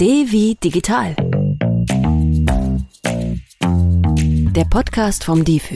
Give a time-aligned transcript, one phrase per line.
[0.00, 1.16] D wie digital.
[4.52, 5.74] Der Podcast vom DIFÜ.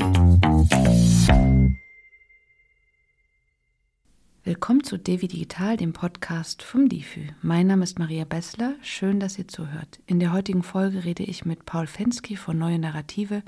[4.45, 7.23] Willkommen zu Devi Digital, dem Podcast vom DIFÜ.
[7.43, 8.77] Mein Name ist Maria Bessler.
[8.81, 9.99] Schön, dass ihr zuhört.
[10.07, 13.43] In der heutigen Folge rede ich mit Paul Fensky von Neue Narrative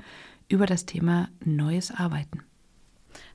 [0.49, 2.43] über das Thema Neues Arbeiten.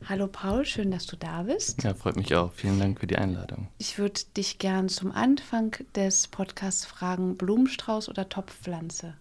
[0.09, 1.83] Hallo Paul, schön, dass du da bist.
[1.83, 2.53] Ja, freut mich auch.
[2.53, 3.69] Vielen Dank für die Einladung.
[3.79, 9.15] Ich würde dich gern zum Anfang des Podcasts fragen, Blumenstrauß oder Topfpflanze?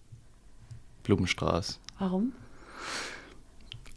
[1.04, 1.80] Blumenstrauß.
[2.00, 2.34] Warum?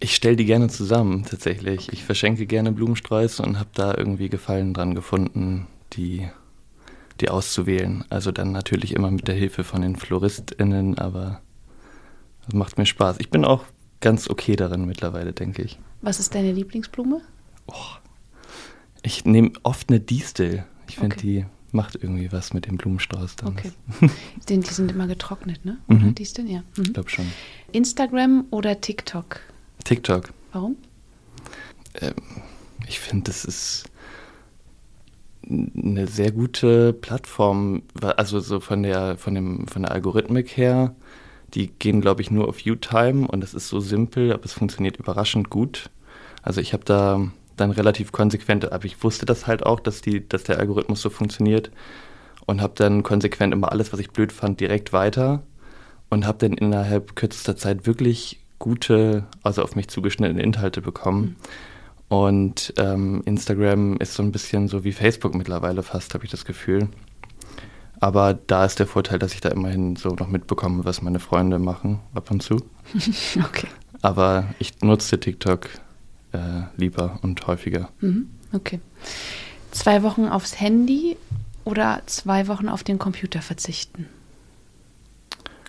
[0.00, 1.92] Ich stelle die gerne zusammen, tatsächlich.
[1.92, 6.28] Ich verschenke gerne Blumensträuße und habe da irgendwie Gefallen dran gefunden, die,
[7.20, 8.04] die auszuwählen.
[8.10, 11.40] Also dann natürlich immer mit der Hilfe von den FloristInnen, aber
[12.44, 13.16] das macht mir Spaß.
[13.20, 13.64] Ich bin auch
[14.00, 15.78] ganz okay darin mittlerweile, denke ich.
[16.02, 17.20] Was ist deine Lieblingsblume?
[17.66, 17.74] Oh,
[19.02, 20.64] ich nehme oft eine Distel.
[20.88, 21.26] Ich finde, Okay.
[21.26, 23.48] die macht irgendwie was mit dem Blumenstrauß dann.
[23.50, 23.72] Okay.
[24.48, 25.78] Die, die sind immer getrocknet, ne?
[25.88, 26.14] Oder Mhm.
[26.14, 26.48] die ist denn?
[26.48, 26.62] Ja.
[26.76, 26.92] Ich Mhm.
[26.92, 27.26] glaube schon.
[27.72, 29.40] Instagram oder TikTok?
[29.84, 30.32] TikTok.
[30.52, 30.76] Warum?
[32.88, 33.84] Ich finde, das ist
[35.48, 40.94] eine sehr gute Plattform, also so von der, von dem, von der Algorithmik her.
[41.54, 44.96] Die gehen, glaube ich, nur auf U-Time und das ist so simpel, aber es funktioniert
[44.96, 45.90] überraschend gut.
[46.42, 47.20] Also ich habe da
[47.56, 51.10] dann relativ konsequent, aber ich wusste das halt auch, dass, die, dass der Algorithmus so
[51.10, 51.70] funktioniert
[52.46, 55.42] und habe dann konsequent immer alles, was ich blöd fand, direkt weiter
[56.10, 61.36] und habe dann innerhalb kürzester Zeit wirklich gute, also auf mich zugeschnittene Inhalte bekommen.
[62.08, 66.44] Und ähm, Instagram ist so ein bisschen so wie Facebook mittlerweile fast, habe ich das
[66.44, 66.88] Gefühl.
[68.02, 71.60] Aber da ist der Vorteil, dass ich da immerhin so noch mitbekomme, was meine Freunde
[71.60, 72.56] machen, ab und zu.
[73.44, 73.68] Okay.
[74.00, 75.68] Aber ich nutze TikTok
[76.32, 77.90] äh, lieber und häufiger.
[78.00, 78.28] Mhm.
[78.52, 78.80] Okay.
[79.70, 81.16] Zwei Wochen aufs Handy
[81.64, 84.08] oder zwei Wochen auf den Computer verzichten?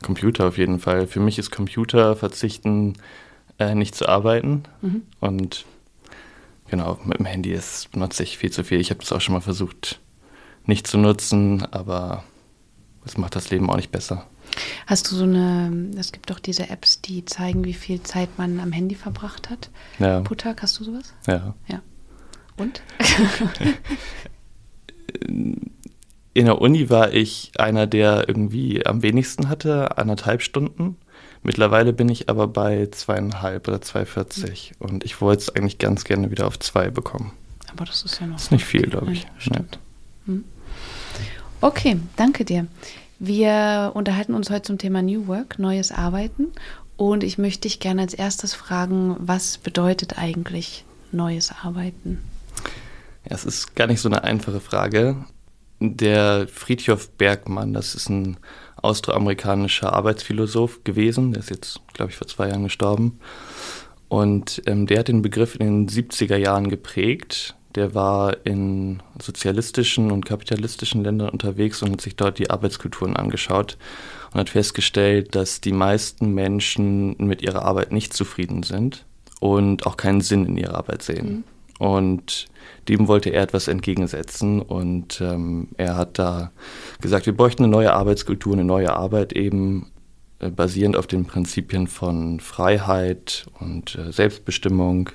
[0.02, 1.06] Computer auf jeden Fall.
[1.06, 2.96] Für mich ist Computer verzichten,
[3.60, 4.64] äh, nicht zu arbeiten.
[4.82, 5.04] Mhm.
[5.20, 5.66] Und
[6.68, 8.80] genau, mit dem Handy ist, benutze ich viel zu viel.
[8.80, 10.00] Ich habe das auch schon mal versucht,
[10.66, 12.24] nicht zu nutzen, aber
[13.06, 14.26] es macht das Leben auch nicht besser.
[14.88, 18.60] Hast du so eine, es gibt doch diese Apps, die zeigen, wie viel Zeit man
[18.60, 19.70] am Handy verbracht hat.
[20.00, 21.14] Ja, Putak, hast du sowas?
[21.28, 21.56] ja.
[21.68, 21.82] Ja.
[22.56, 22.84] Und?
[26.36, 30.98] In der Uni war ich einer, der irgendwie am wenigsten hatte, anderthalb Stunden.
[31.44, 36.32] Mittlerweile bin ich aber bei zweieinhalb oder 2,40 und ich wollte es eigentlich ganz gerne
[36.32, 37.34] wieder auf zwei bekommen.
[37.72, 38.36] Aber das ist ja noch.
[38.36, 39.26] Das ist nicht viel, glaube ich.
[39.26, 39.80] Nein, stimmt.
[40.26, 40.44] Mhm.
[41.64, 42.68] Okay, danke dir.
[43.20, 46.52] Wir unterhalten uns heute zum Thema New Work, neues Arbeiten.
[46.98, 52.22] Und ich möchte dich gerne als erstes fragen, was bedeutet eigentlich neues Arbeiten?
[53.30, 55.24] Ja, es ist gar nicht so eine einfache Frage.
[55.80, 58.36] Der Friedhof Bergmann, das ist ein
[58.82, 63.20] austroamerikanischer Arbeitsphilosoph gewesen, der ist jetzt, glaube ich, vor zwei Jahren gestorben.
[64.10, 67.56] Und ähm, der hat den Begriff in den 70er Jahren geprägt.
[67.76, 73.78] Der war in sozialistischen und kapitalistischen Ländern unterwegs und hat sich dort die Arbeitskulturen angeschaut
[74.32, 79.06] und hat festgestellt, dass die meisten Menschen mit ihrer Arbeit nicht zufrieden sind
[79.40, 81.44] und auch keinen Sinn in ihrer Arbeit sehen.
[81.80, 82.46] Und
[82.88, 86.52] dem wollte er etwas entgegensetzen und ähm, er hat da
[87.02, 89.92] gesagt, wir bräuchten eine neue Arbeitskultur, eine neue Arbeit eben
[90.40, 95.10] äh, basierend auf den Prinzipien von Freiheit und äh, Selbstbestimmung.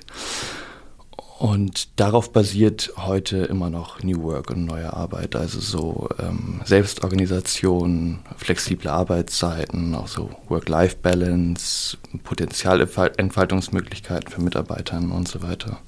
[1.39, 8.19] Und darauf basiert heute immer noch New Work und neue Arbeit, also so ähm, Selbstorganisation,
[8.35, 15.79] flexible Arbeitszeiten, auch so Work-Life-Balance, Potenzialentfaltungsmöglichkeiten für Mitarbeitern und so weiter.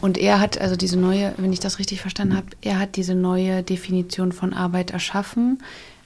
[0.00, 3.14] Und er hat also diese neue, wenn ich das richtig verstanden habe, er hat diese
[3.14, 5.58] neue Definition von Arbeit erschaffen,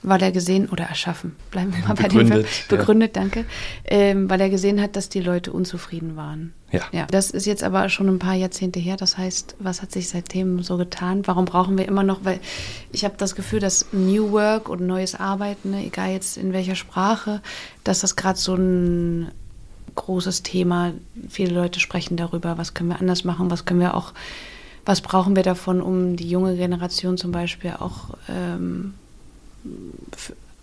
[0.02, 2.76] weil er gesehen, oder erschaffen, bleiben wir mal bei dem Begründet, Verb, ja.
[2.76, 3.44] begründet, danke,
[3.84, 6.54] ähm, weil er gesehen hat, dass die Leute unzufrieden waren.
[6.72, 6.82] Ja.
[6.92, 8.96] Ja, das ist jetzt aber schon ein paar Jahrzehnte her.
[8.96, 11.26] Das heißt, was hat sich seitdem so getan?
[11.26, 12.24] Warum brauchen wir immer noch?
[12.24, 12.40] Weil
[12.92, 16.76] ich habe das Gefühl, dass New Work und neues Arbeiten, ne, egal jetzt in welcher
[16.76, 17.42] Sprache,
[17.82, 19.32] dass das gerade so ein
[19.94, 20.92] großes Thema.
[21.28, 24.12] Viele Leute sprechen darüber, was können wir anders machen, was können wir auch,
[24.84, 28.94] was brauchen wir davon, um die junge Generation zum Beispiel auch ähm,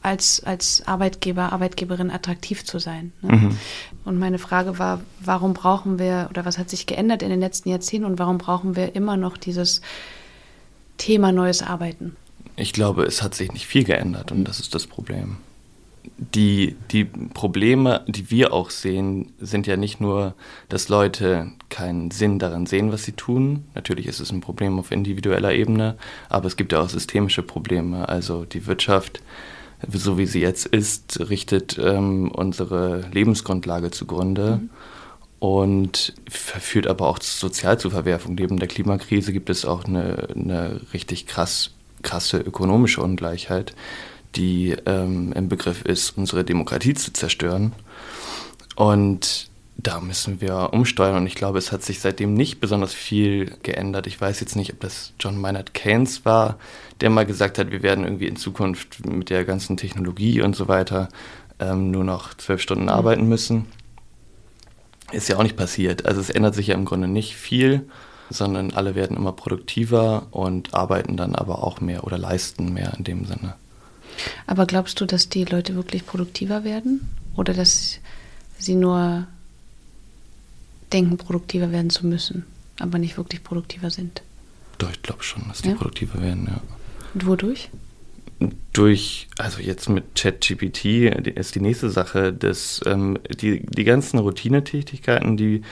[0.01, 3.11] als, als Arbeitgeber, Arbeitgeberin attraktiv zu sein.
[3.21, 3.35] Ne?
[3.35, 3.57] Mhm.
[4.05, 7.69] Und meine Frage war, warum brauchen wir oder was hat sich geändert in den letzten
[7.69, 9.81] Jahrzehnten und warum brauchen wir immer noch dieses
[10.97, 12.15] Thema neues Arbeiten?
[12.55, 15.37] Ich glaube, es hat sich nicht viel geändert und das ist das Problem.
[16.17, 20.35] Die, die Probleme, die wir auch sehen, sind ja nicht nur,
[20.69, 23.65] dass Leute keinen Sinn darin sehen, was sie tun.
[23.75, 25.97] Natürlich ist es ein Problem auf individueller Ebene,
[26.29, 28.07] aber es gibt ja auch systemische Probleme.
[28.09, 29.21] Also die Wirtschaft
[29.91, 34.59] so wie sie jetzt ist, richtet ähm, unsere Lebensgrundlage zugrunde.
[34.61, 34.69] Mhm.
[35.39, 38.33] Und führt aber auch sozial zu Verwerfung.
[38.33, 43.75] Neben der Klimakrise gibt es auch eine, eine richtig krass, krasse ökonomische Ungleichheit,
[44.35, 47.73] die ähm, im Begriff ist, unsere Demokratie zu zerstören.
[48.75, 53.55] Und da müssen wir umsteuern und ich glaube, es hat sich seitdem nicht besonders viel
[53.61, 54.07] geändert.
[54.07, 56.57] Ich weiß jetzt nicht, ob das John Maynard Keynes war,
[56.99, 60.67] der mal gesagt hat, wir werden irgendwie in Zukunft mit der ganzen Technologie und so
[60.67, 61.09] weiter
[61.59, 62.89] ähm, nur noch zwölf Stunden mhm.
[62.89, 63.67] arbeiten müssen.
[65.11, 66.05] Ist ja auch nicht passiert.
[66.05, 67.87] Also es ändert sich ja im Grunde nicht viel,
[68.29, 73.03] sondern alle werden immer produktiver und arbeiten dann aber auch mehr oder leisten mehr in
[73.03, 73.55] dem Sinne.
[74.45, 77.09] Aber glaubst du, dass die Leute wirklich produktiver werden?
[77.35, 77.99] Oder dass
[78.57, 79.27] sie nur
[80.91, 82.45] denken, produktiver werden zu müssen,
[82.79, 84.21] aber nicht wirklich produktiver sind.
[84.77, 85.75] Doch, ich glaube schon, dass die ja?
[85.75, 86.61] produktiver werden, ja.
[87.13, 87.69] Und wodurch?
[88.71, 90.85] Durch, also jetzt mit ChatGPT
[91.35, 95.63] ist die nächste Sache, dass ähm, die, die ganzen Routinetätigkeiten, die,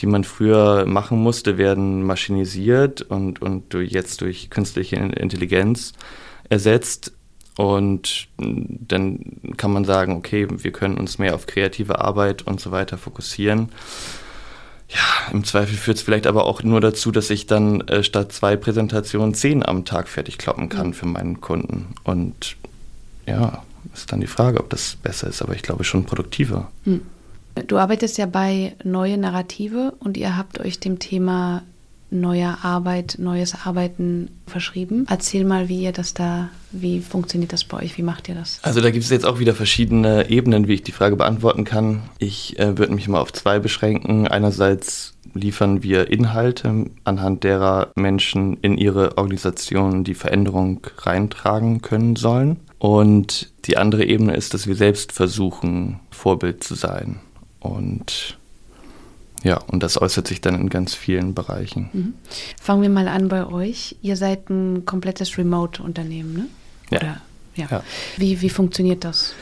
[0.00, 5.94] die man früher machen musste, werden maschinisiert und, und durch, jetzt durch künstliche Intelligenz
[6.48, 7.12] ersetzt.
[7.56, 9.20] Und dann
[9.56, 13.68] kann man sagen, okay, wir können uns mehr auf kreative Arbeit und so weiter fokussieren.
[14.88, 18.32] Ja, im Zweifel führt es vielleicht aber auch nur dazu, dass ich dann äh, statt
[18.32, 20.94] zwei Präsentationen zehn am Tag fertig kloppen kann mhm.
[20.94, 21.94] für meinen Kunden.
[22.04, 22.56] Und
[23.26, 23.62] ja,
[23.94, 26.70] ist dann die Frage, ob das besser ist, aber ich glaube schon produktiver.
[26.84, 27.02] Mhm.
[27.66, 31.62] Du arbeitest ja bei Neue Narrative und ihr habt euch dem Thema
[32.12, 35.06] neuer Arbeit, neues Arbeiten verschrieben.
[35.08, 37.96] Erzähl mal, wie ihr das da, wie funktioniert das bei euch?
[37.96, 38.60] Wie macht ihr das?
[38.62, 42.02] Also da gibt es jetzt auch wieder verschiedene Ebenen, wie ich die Frage beantworten kann.
[42.18, 44.28] Ich äh, würde mich mal auf zwei beschränken.
[44.28, 52.58] Einerseits liefern wir Inhalte, anhand derer Menschen in ihre Organisation die Veränderung reintragen können sollen.
[52.78, 57.20] Und die andere Ebene ist, dass wir selbst versuchen, Vorbild zu sein.
[57.60, 58.36] Und
[59.42, 61.90] ja, und das äußert sich dann in ganz vielen Bereichen.
[61.92, 62.14] Mhm.
[62.60, 63.96] Fangen wir mal an bei euch.
[64.02, 66.46] Ihr seid ein komplettes Remote-Unternehmen, ne?
[66.90, 66.98] Ja.
[66.98, 67.20] Oder,
[67.56, 67.66] ja.
[67.70, 67.82] ja.
[68.16, 69.34] Wie, wie funktioniert das?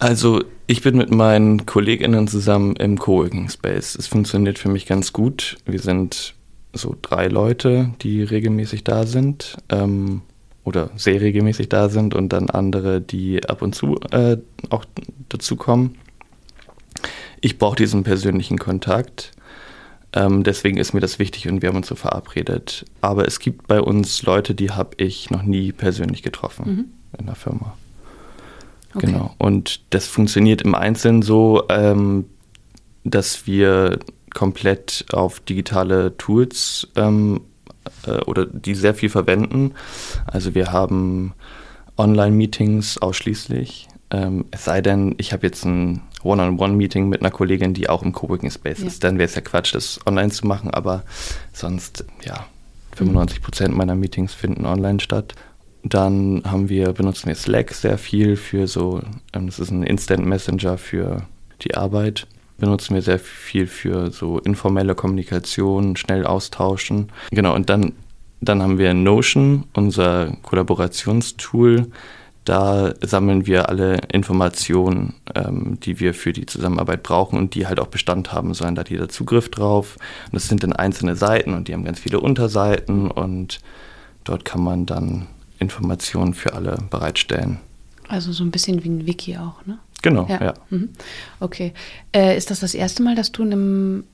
[0.00, 3.94] Also ich bin mit meinen KollegInnen zusammen im Coworking Space.
[3.94, 5.58] Es funktioniert für mich ganz gut.
[5.64, 6.34] Wir sind
[6.72, 10.22] so drei Leute, die regelmäßig da sind ähm,
[10.64, 14.36] oder sehr regelmäßig da sind und dann andere, die ab und zu äh,
[14.70, 14.84] auch
[15.28, 15.96] dazu kommen
[17.40, 19.32] ich brauche diesen persönlichen Kontakt.
[20.12, 22.86] Ähm, deswegen ist mir das wichtig und wir haben uns so verabredet.
[23.00, 26.84] Aber es gibt bei uns Leute, die habe ich noch nie persönlich getroffen mhm.
[27.18, 27.76] in der Firma.
[28.94, 29.06] Okay.
[29.06, 29.34] Genau.
[29.38, 32.24] Und das funktioniert im Einzelnen so, ähm,
[33.04, 33.98] dass wir
[34.34, 37.42] komplett auf digitale Tools ähm,
[38.06, 39.74] äh, oder die sehr viel verwenden.
[40.26, 41.34] Also wir haben
[41.96, 43.88] Online-Meetings ausschließlich.
[44.10, 48.12] Ähm, es sei denn, ich habe jetzt ein One-on-One-Meeting mit einer Kollegin, die auch im
[48.12, 48.86] Coworking Space ja.
[48.86, 49.04] ist.
[49.04, 51.04] Dann wäre es ja Quatsch, das online zu machen, aber
[51.52, 52.46] sonst, ja,
[52.96, 55.34] 95 Prozent meiner Meetings finden online statt.
[55.84, 59.00] Dann haben wir, benutzen wir Slack sehr viel für so,
[59.32, 61.22] ähm, das ist ein Instant Messenger für
[61.62, 62.26] die Arbeit.
[62.58, 67.12] Benutzen wir sehr viel für so informelle Kommunikation, schnell austauschen.
[67.30, 67.92] Genau, und dann,
[68.40, 71.86] dann haben wir Notion, unser Kollaborationstool,
[72.48, 77.78] da sammeln wir alle Informationen, ähm, die wir für die Zusammenarbeit brauchen und die halt
[77.78, 78.74] auch Bestand haben sollen.
[78.74, 79.96] Da hat jeder Zugriff drauf.
[80.26, 83.60] Und das sind dann einzelne Seiten und die haben ganz viele Unterseiten und
[84.24, 85.26] dort kann man dann
[85.58, 87.58] Informationen für alle bereitstellen.
[88.08, 89.78] Also so ein bisschen wie ein Wiki auch, ne?
[90.00, 90.42] Genau, ja.
[90.42, 90.54] ja.
[90.70, 90.90] Mhm.
[91.40, 91.74] Okay.
[92.12, 94.04] Äh, ist das das erste Mal, dass du in einem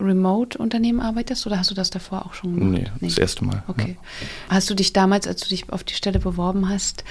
[0.00, 2.70] Remote-Unternehmen arbeitest oder hast du das davor auch schon gemacht?
[2.70, 3.08] Nee, nee.
[3.08, 3.62] das erste Mal.
[3.66, 3.96] Okay.
[4.00, 4.26] Ja.
[4.54, 7.04] Hast du dich damals, als du dich auf die Stelle beworben hast,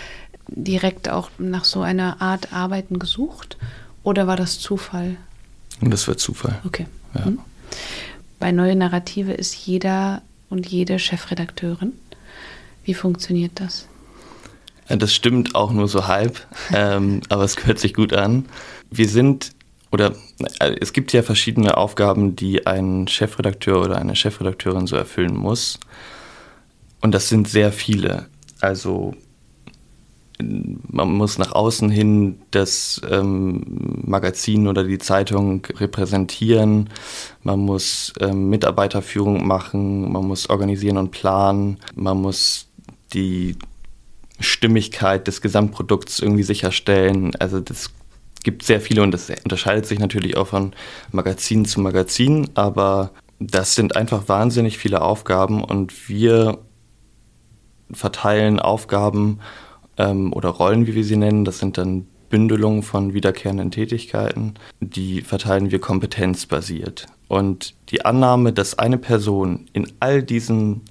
[0.49, 3.57] direkt auch nach so einer Art Arbeiten gesucht
[4.03, 5.17] oder war das Zufall?
[5.81, 6.59] Das war Zufall.
[6.65, 6.85] Okay.
[7.13, 7.25] Ja.
[7.25, 7.39] Hm.
[8.39, 11.93] Bei Neue Narrative ist jeder und jede Chefredakteurin.
[12.83, 13.87] Wie funktioniert das?
[14.87, 18.45] Das stimmt auch nur so halb, ähm, aber es hört sich gut an.
[18.89, 19.51] Wir sind,
[19.91, 20.13] oder
[20.59, 25.79] äh, es gibt ja verschiedene Aufgaben, die ein Chefredakteur oder eine Chefredakteurin so erfüllen muss.
[27.01, 28.27] Und das sind sehr viele.
[28.61, 29.15] Also
[30.39, 33.63] man muss nach außen hin das ähm,
[34.05, 36.89] Magazin oder die Zeitung repräsentieren,
[37.43, 42.67] man muss ähm, Mitarbeiterführung machen, man muss organisieren und planen, man muss
[43.13, 43.57] die
[44.39, 47.35] Stimmigkeit des Gesamtprodukts irgendwie sicherstellen.
[47.39, 47.91] Also das
[48.43, 50.73] gibt sehr viele und das unterscheidet sich natürlich auch von
[51.11, 56.59] Magazin zu Magazin, aber das sind einfach wahnsinnig viele Aufgaben und wir
[57.91, 59.39] verteilen Aufgaben
[59.97, 61.45] ähm, oder Rollen, wie wir sie nennen.
[61.45, 64.55] Das sind dann Bündelungen von wiederkehrenden Tätigkeiten.
[64.79, 67.07] Die verteilen wir kompetenzbasiert.
[67.27, 70.81] Und die Annahme, dass eine Person in all diesen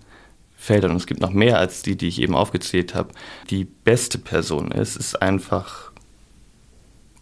[0.56, 3.10] Feldern, und es gibt noch mehr als die, die ich eben aufgezählt habe,
[3.50, 5.92] die beste Person ist, ist einfach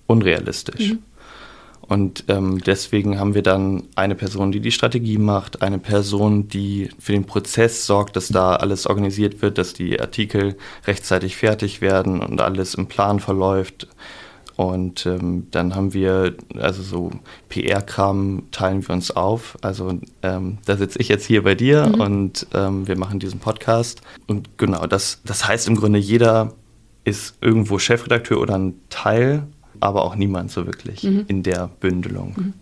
[0.06, 0.92] unrealistisch.
[0.92, 1.02] Mhm.
[1.86, 6.88] Und ähm, deswegen haben wir dann eine Person, die die Strategie macht, eine Person, die
[6.98, 12.20] für den Prozess sorgt, dass da alles organisiert wird, dass die Artikel rechtzeitig fertig werden
[12.20, 13.88] und alles im Plan verläuft.
[14.56, 17.10] Und ähm, dann haben wir, also so
[17.48, 19.58] PR-Kram teilen wir uns auf.
[19.62, 22.00] Also ähm, da sitze ich jetzt hier bei dir mhm.
[22.00, 24.00] und ähm, wir machen diesen Podcast.
[24.26, 26.52] Und genau, das, das heißt im Grunde, jeder
[27.04, 29.46] ist irgendwo Chefredakteur oder ein Teil,
[29.80, 31.24] aber auch niemand so wirklich mhm.
[31.28, 32.34] in der Bündelung.
[32.36, 32.52] Mhm.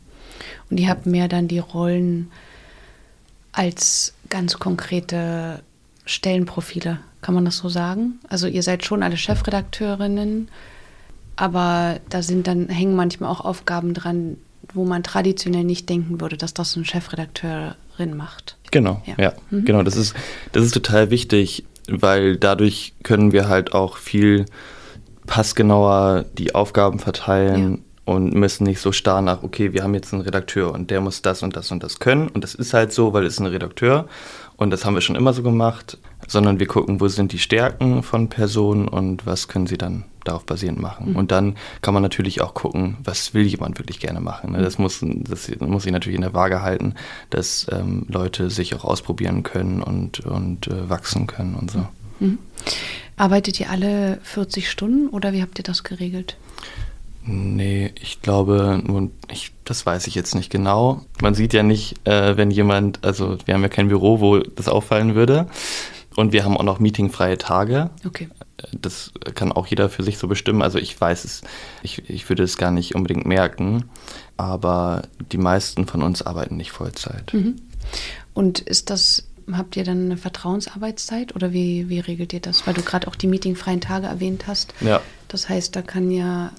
[0.71, 2.31] Und ihr habt mehr dann die Rollen
[3.53, 5.63] als ganz konkrete
[6.07, 8.19] Stellenprofile, kann man das so sagen?
[8.29, 10.49] Also ihr seid schon alle Chefredakteurinnen
[11.37, 14.37] aber da sind dann hängen manchmal auch Aufgaben dran,
[14.75, 18.57] wo man traditionell nicht denken würde, dass das eine Chefredakteurin macht.
[18.71, 19.65] Genau, ja, ja mhm.
[19.65, 19.83] genau.
[19.83, 20.15] Das ist,
[20.53, 24.47] das ist total wichtig, weil dadurch können wir halt auch viel
[25.33, 27.73] passgenauer die Aufgaben verteilen
[28.07, 28.13] ja.
[28.13, 31.23] und müssen nicht so starr nach, okay, wir haben jetzt einen Redakteur und der muss
[31.23, 32.29] das und das und das können.
[32.29, 34.09] Und das ist halt so, weil es ein Redakteur
[34.59, 35.97] und das haben wir schon immer so gemacht,
[36.29, 40.45] sondern wir gucken, wo sind die Stärken von Personen und was können sie dann darauf
[40.45, 41.13] basierend machen.
[41.13, 41.17] Mhm.
[41.17, 44.53] Und dann kann man natürlich auch gucken, was will jemand wirklich gerne machen.
[44.53, 44.61] Ne?
[44.61, 46.93] Das, muss, das muss ich natürlich in der Waage halten,
[47.31, 51.87] dass ähm, Leute sich auch ausprobieren können und, und äh, wachsen können und so.
[52.21, 52.39] Mhm.
[53.23, 56.37] Arbeitet ihr alle 40 Stunden oder wie habt ihr das geregelt?
[57.25, 61.05] Nee, ich glaube, nur, ich, das weiß ich jetzt nicht genau.
[61.21, 64.67] Man sieht ja nicht, äh, wenn jemand, also wir haben ja kein Büro, wo das
[64.67, 65.47] auffallen würde.
[66.17, 67.91] Und wir haben auch noch meetingfreie Tage.
[68.05, 68.29] Okay.
[68.73, 70.61] Das kann auch jeder für sich so bestimmen.
[70.61, 71.43] Also ich weiß es,
[71.85, 73.85] ich, ich würde es gar nicht unbedingt merken,
[74.37, 77.33] aber die meisten von uns arbeiten nicht Vollzeit.
[77.33, 77.55] Mhm.
[78.35, 82.67] Und ist das, habt ihr dann eine Vertrauensarbeitszeit oder wie, wie regelt ihr das?
[82.67, 84.75] Weil du gerade auch die meetingfreien Tage erwähnt hast.
[84.81, 85.01] Ja.
[85.29, 86.53] Das heißt, da kann ja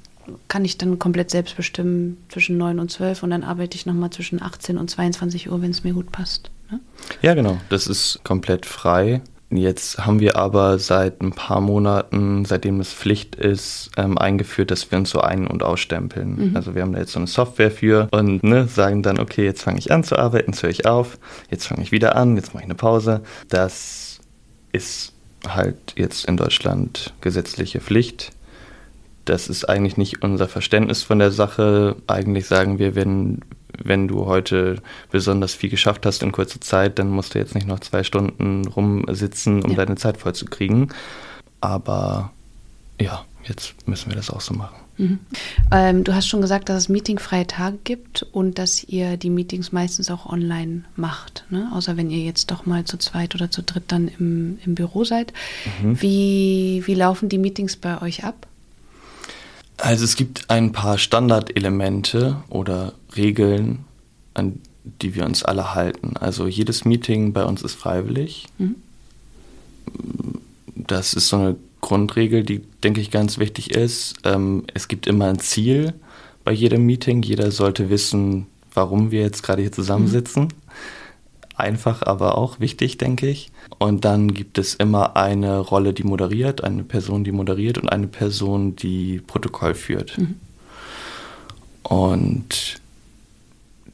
[0.48, 4.10] kann ich dann komplett selbst bestimmen zwischen 9 und 12 und dann arbeite ich nochmal
[4.10, 6.50] zwischen 18 und 22 Uhr, wenn es mir gut passt.
[6.72, 6.80] Ne?
[7.22, 7.58] Ja, genau.
[7.70, 9.22] Das ist komplett frei.
[9.58, 14.90] Jetzt haben wir aber seit ein paar Monaten, seitdem es Pflicht ist, ähm, eingeführt, dass
[14.92, 16.50] wir uns so ein- und ausstempeln.
[16.50, 16.56] Mhm.
[16.56, 19.62] Also wir haben da jetzt so eine Software für und ne, sagen dann, okay, jetzt
[19.62, 21.18] fange ich an zu arbeiten, jetzt höre ich auf,
[21.50, 23.22] jetzt fange ich wieder an, jetzt mache ich eine Pause.
[23.50, 24.20] Das
[24.72, 25.14] ist
[25.48, 28.32] halt jetzt in Deutschland gesetzliche Pflicht.
[29.26, 31.96] Das ist eigentlich nicht unser Verständnis von der Sache.
[32.08, 33.40] Eigentlich sagen wir, wenn
[33.84, 37.68] wenn du heute besonders viel geschafft hast in kurzer Zeit, dann musst du jetzt nicht
[37.68, 39.78] noch zwei Stunden rumsitzen, um ja.
[39.78, 40.92] deine Zeit vollzukriegen.
[41.62, 42.32] Aber
[43.00, 44.75] ja, jetzt müssen wir das auch so machen.
[44.98, 45.20] Mhm.
[45.72, 49.72] Ähm, du hast schon gesagt, dass es meetingfreie Tage gibt und dass ihr die Meetings
[49.72, 51.72] meistens auch online macht, ne?
[51.74, 55.04] außer wenn ihr jetzt doch mal zu zweit oder zu dritt dann im, im Büro
[55.04, 55.34] seid.
[55.82, 56.02] Mhm.
[56.02, 58.48] Wie, wie laufen die Meetings bei euch ab?
[59.77, 63.86] Also es gibt ein paar Standardelemente oder Regeln,
[64.34, 66.18] an die wir uns alle halten.
[66.18, 68.48] Also jedes Meeting bei uns ist freiwillig.
[68.58, 68.75] Mhm.
[70.75, 74.15] Das ist so eine Grundregel, die, denke ich, ganz wichtig ist.
[74.24, 75.94] Ähm, es gibt immer ein Ziel
[76.44, 77.22] bei jedem Meeting.
[77.24, 80.44] Jeder sollte wissen, warum wir jetzt gerade hier zusammensitzen.
[80.44, 80.50] Mhm.
[81.56, 83.52] Einfach, aber auch wichtig, denke ich.
[83.78, 88.08] Und dann gibt es immer eine Rolle, die moderiert, eine Person, die moderiert und eine
[88.08, 90.18] Person, die Protokoll führt.
[90.18, 90.36] Mhm.
[91.84, 92.82] Und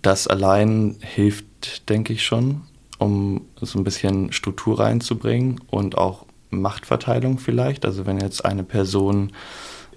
[0.01, 2.61] das allein hilft, denke ich schon,
[2.97, 7.85] um so ein bisschen Struktur reinzubringen und auch Machtverteilung vielleicht.
[7.85, 9.33] Also wenn jetzt eine Person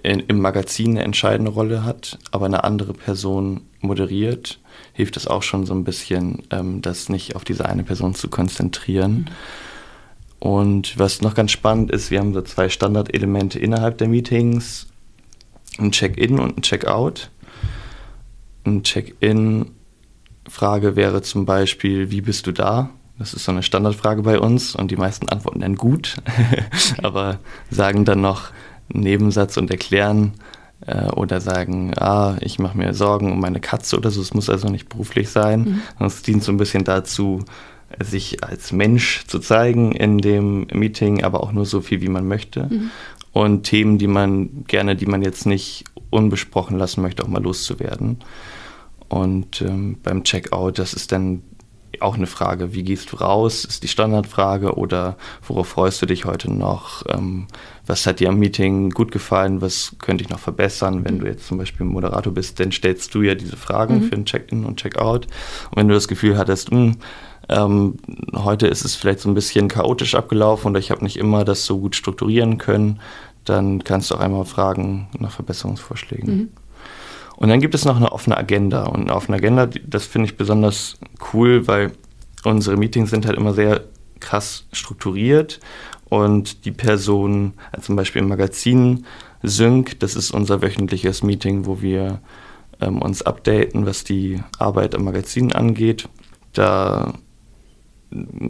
[0.03, 4.59] in, im Magazin eine entscheidende Rolle hat, aber eine andere Person moderiert,
[4.91, 8.29] hilft es auch schon so ein bisschen, ähm, das nicht auf diese eine Person zu
[8.29, 9.13] konzentrieren.
[9.13, 9.25] Mhm.
[10.39, 14.87] Und was noch ganz spannend ist, wir haben so zwei Standardelemente innerhalb der Meetings,
[15.79, 17.31] ein Check-in und ein Check-out.
[18.65, 19.71] Ein Check-in
[20.49, 22.89] Frage wäre zum Beispiel, wie bist du da?
[23.17, 26.17] Das ist so eine Standardfrage bei uns und die meisten antworten dann gut,
[27.03, 28.51] aber sagen dann noch
[28.93, 30.33] einen Nebensatz und erklären
[30.85, 34.21] äh, oder sagen, ah, ich mache mir Sorgen um meine Katze oder so.
[34.21, 35.81] Es muss also nicht beruflich sein.
[35.99, 36.05] Mhm.
[36.05, 37.43] Es dient so ein bisschen dazu,
[38.01, 42.27] sich als Mensch zu zeigen in dem Meeting, aber auch nur so viel, wie man
[42.27, 42.67] möchte.
[42.69, 42.91] Mhm.
[43.31, 48.17] Und Themen, die man gerne, die man jetzt nicht unbesprochen lassen möchte, auch mal loszuwerden.
[49.09, 51.43] Und ähm, beim Checkout, das ist dann
[52.03, 55.17] auch eine Frage, wie gehst du raus, ist die Standardfrage oder
[55.47, 57.03] worauf freust du dich heute noch?
[57.07, 57.47] Ähm,
[57.85, 61.03] was hat dir am Meeting gut gefallen, was könnte ich noch verbessern?
[61.05, 64.03] Wenn du jetzt zum Beispiel Moderator bist, dann stellst du ja diese Fragen mhm.
[64.03, 65.27] für ein Check-in und Check-out.
[65.71, 66.97] Und wenn du das Gefühl hattest, mh, hm,
[67.49, 67.97] ähm,
[68.35, 71.65] heute ist es vielleicht so ein bisschen chaotisch abgelaufen oder ich habe nicht immer das
[71.65, 72.99] so gut strukturieren können,
[73.45, 76.35] dann kannst du auch einmal fragen nach Verbesserungsvorschlägen.
[76.35, 76.49] Mhm.
[77.35, 78.85] Und dann gibt es noch eine offene Agenda.
[78.85, 80.97] Und eine offene Agenda, das finde ich besonders
[81.33, 81.91] cool, weil
[82.43, 83.83] unsere Meetings sind halt immer sehr
[84.19, 85.59] krass strukturiert
[86.13, 89.05] und die Person, also zum Beispiel im Magazin
[89.41, 92.21] Sync, das ist unser wöchentliches Meeting, wo wir
[92.79, 96.07] ähm, uns updaten, was die Arbeit am Magazin angeht.
[96.53, 97.13] Da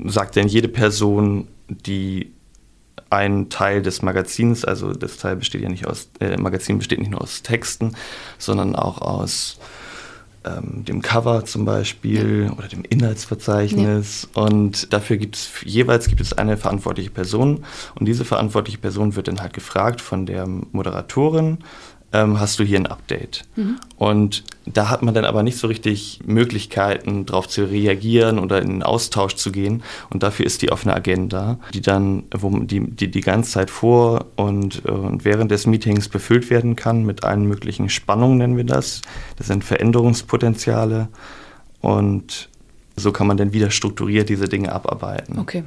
[0.06, 2.34] sagt dann jede Person, die
[3.14, 7.12] ein Teil des Magazins, also das Teil besteht ja nicht aus, äh, Magazin besteht nicht
[7.12, 7.96] nur aus Texten,
[8.38, 9.60] sondern auch aus
[10.46, 14.28] ähm, dem Cover zum Beispiel oder dem Inhaltsverzeichnis.
[14.36, 14.42] Ja.
[14.42, 17.64] Und dafür gibt es jeweils gibt es eine verantwortliche Person
[17.96, 21.60] und diese verantwortliche Person wird dann halt gefragt von der Moderatorin,
[22.14, 23.44] ähm, hast du hier ein Update.
[23.56, 23.80] Mhm.
[23.98, 28.70] Und da hat man dann aber nicht so richtig Möglichkeiten, darauf zu reagieren oder in
[28.70, 29.84] den Austausch zu gehen.
[30.10, 34.28] Und dafür ist die offene Agenda, die dann, wo die, die, die ganze Zeit vor
[34.36, 39.02] und, und während des Meetings befüllt werden kann mit allen möglichen Spannungen, nennen wir das.
[39.36, 41.10] Das sind Veränderungspotenziale.
[41.82, 42.50] Und
[42.96, 45.40] so kann man dann wieder strukturiert diese Dinge abarbeiten.
[45.40, 45.64] Okay.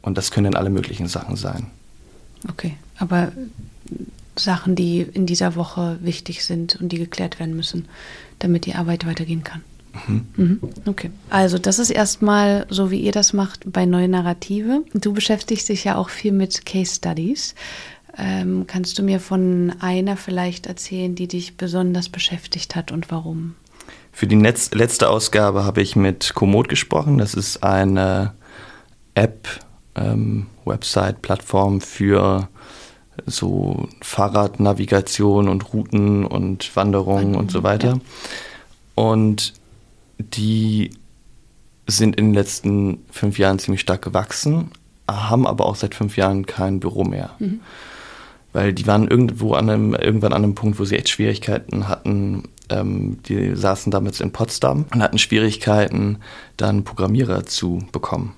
[0.00, 1.66] Und das können dann alle möglichen Sachen sein.
[2.50, 3.30] Okay, aber
[4.36, 7.88] Sachen, die in dieser Woche wichtig sind und die geklärt werden müssen,
[8.38, 9.62] damit die Arbeit weitergehen kann.
[10.06, 10.26] Mhm.
[10.36, 10.60] Mhm.
[10.86, 11.10] Okay.
[11.28, 14.84] Also das ist erstmal so, wie ihr das macht bei Neue Narrative.
[14.94, 17.54] Du beschäftigst dich ja auch viel mit Case Studies.
[18.16, 23.54] Ähm, kannst du mir von einer vielleicht erzählen, die dich besonders beschäftigt hat und warum?
[24.12, 27.16] Für die Netz letzte Ausgabe habe ich mit Komoot gesprochen.
[27.16, 28.34] Das ist eine
[29.14, 29.48] App,
[29.94, 32.48] ähm, Website, Plattform für
[33.26, 37.88] so Fahrradnavigation und Routen und Wanderungen und so weiter.
[37.88, 38.00] Ja.
[38.94, 39.54] Und
[40.18, 40.90] die
[41.86, 44.70] sind in den letzten fünf Jahren ziemlich stark gewachsen,
[45.10, 47.30] haben aber auch seit fünf Jahren kein Büro mehr.
[47.38, 47.60] Mhm.
[48.52, 52.44] Weil die waren irgendwo an einem, irgendwann an einem Punkt, wo sie echt Schwierigkeiten hatten.
[52.68, 56.18] Ähm, die saßen damals in Potsdam und hatten Schwierigkeiten,
[56.56, 58.34] dann Programmierer zu bekommen.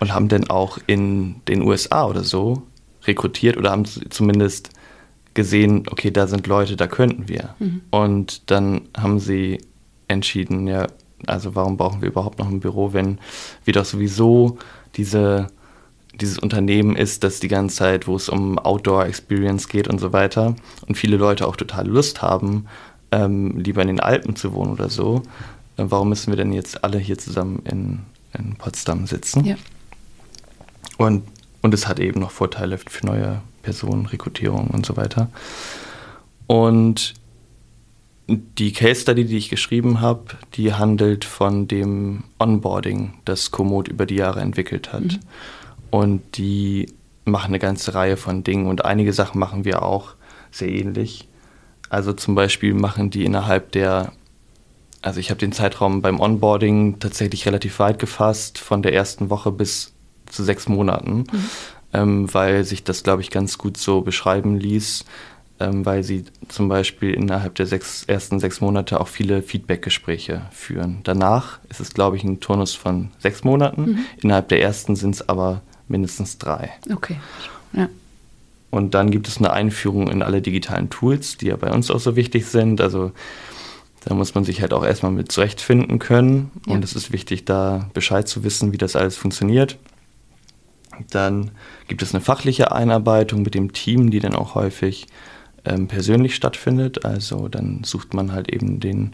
[0.00, 2.62] Und haben dann auch in den USA oder so
[3.06, 4.70] rekrutiert oder haben zumindest
[5.34, 7.54] gesehen, okay, da sind Leute, da könnten wir.
[7.58, 7.82] Mhm.
[7.90, 9.58] Und dann haben sie
[10.08, 10.86] entschieden, ja,
[11.26, 13.18] also warum brauchen wir überhaupt noch ein Büro, wenn
[13.64, 14.58] wir doch sowieso
[14.96, 15.46] diese,
[16.20, 20.12] dieses Unternehmen ist, das die ganze Zeit, wo es um Outdoor Experience geht und so
[20.12, 22.66] weiter und viele Leute auch total Lust haben,
[23.10, 25.22] ähm, lieber in den Alpen zu wohnen oder so.
[25.76, 28.00] Äh, warum müssen wir denn jetzt alle hier zusammen in,
[28.38, 29.44] in Potsdam sitzen?
[29.44, 29.56] Ja.
[30.98, 31.22] Und
[31.62, 35.28] und es hat eben noch Vorteile für neue Personen, Rekrutierung und so weiter.
[36.46, 37.14] Und
[38.26, 44.06] die Case Study, die ich geschrieben habe, die handelt von dem Onboarding, das Komoot über
[44.06, 45.04] die Jahre entwickelt hat.
[45.04, 45.20] Mhm.
[45.90, 46.92] Und die
[47.24, 50.14] machen eine ganze Reihe von Dingen und einige Sachen machen wir auch
[50.50, 51.28] sehr ähnlich.
[51.88, 54.12] Also zum Beispiel machen die innerhalb der,
[55.02, 59.52] also ich habe den Zeitraum beim Onboarding tatsächlich relativ weit gefasst, von der ersten Woche
[59.52, 59.91] bis
[60.32, 61.48] zu sechs Monaten, mhm.
[61.92, 65.04] ähm, weil sich das, glaube ich, ganz gut so beschreiben ließ,
[65.60, 70.98] ähm, weil sie zum Beispiel innerhalb der sechs, ersten sechs Monate auch viele Feedback-Gespräche führen.
[71.04, 73.82] Danach ist es, glaube ich, ein Turnus von sechs Monaten.
[73.82, 73.98] Mhm.
[74.22, 76.70] Innerhalb der ersten sind es aber mindestens drei.
[76.92, 77.16] Okay.
[77.72, 77.88] Ja.
[78.70, 82.00] Und dann gibt es eine Einführung in alle digitalen Tools, die ja bei uns auch
[82.00, 82.80] so wichtig sind.
[82.80, 83.12] Also
[84.04, 86.50] da muss man sich halt auch erstmal mit zurechtfinden können.
[86.66, 86.74] Ja.
[86.74, 89.76] Und es ist wichtig, da Bescheid zu wissen, wie das alles funktioniert.
[91.10, 91.50] Dann
[91.88, 95.06] gibt es eine fachliche Einarbeitung mit dem Team, die dann auch häufig
[95.64, 97.04] ähm, persönlich stattfindet.
[97.04, 99.12] Also dann sucht man halt eben den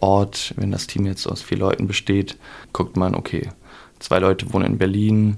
[0.00, 2.36] Ort, wenn das Team jetzt aus vier Leuten besteht,
[2.72, 3.48] guckt man, okay,
[3.98, 5.36] zwei Leute wohnen in Berlin,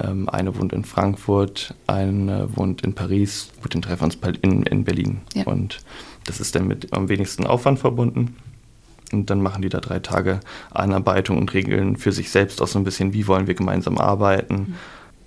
[0.00, 4.64] ähm, eine wohnt in Frankfurt, eine wohnt in Paris, gut, dann treffen wir uns in,
[4.64, 5.20] in Berlin.
[5.34, 5.44] Ja.
[5.44, 5.78] Und
[6.24, 8.36] das ist dann mit am wenigsten Aufwand verbunden.
[9.12, 12.78] Und dann machen die da drei Tage Einarbeitung und regeln für sich selbst auch so
[12.78, 14.54] ein bisschen, wie wollen wir gemeinsam arbeiten.
[14.54, 14.74] Mhm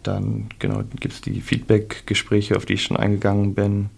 [0.08, 3.90] dann genau, gibt es die Feedback-Gespräche, auf die ich schon eingegangen bin.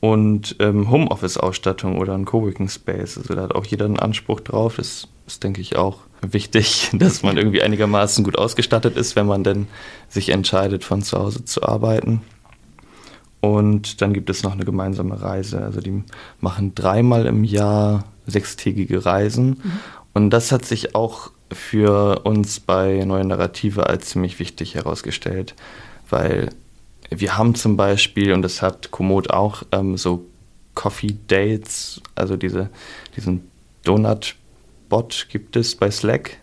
[0.00, 3.18] Und ähm, Homeoffice-Ausstattung oder ein Coworking Space.
[3.18, 4.76] Also da hat auch jeder einen Anspruch drauf.
[4.76, 9.42] Das ist, denke ich, auch wichtig, dass man irgendwie einigermaßen gut ausgestattet ist, wenn man
[9.42, 9.66] denn
[10.08, 12.20] sich entscheidet, von zu Hause zu arbeiten.
[13.40, 15.62] Und dann gibt es noch eine gemeinsame Reise.
[15.62, 16.02] Also die
[16.40, 19.48] machen dreimal im Jahr sechstägige Reisen.
[19.48, 19.72] Mhm.
[20.14, 25.54] Und das hat sich auch für uns bei Neue Narrative als ziemlich wichtig herausgestellt,
[26.08, 26.50] weil
[27.10, 30.26] wir haben zum Beispiel, und das hat Komoot auch, ähm, so
[30.74, 32.70] Coffee Dates, also diese,
[33.16, 33.48] diesen
[33.84, 36.38] Donut-Bot gibt es bei Slack.